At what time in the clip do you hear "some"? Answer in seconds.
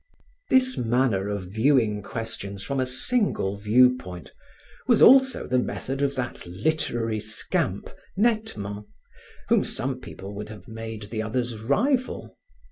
9.63-9.99